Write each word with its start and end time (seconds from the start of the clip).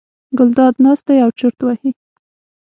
ګلداد 0.37 0.75
ناست 0.83 1.03
دی 1.07 1.17
او 1.25 1.29
چورت 1.39 1.57
وهي. 1.65 1.91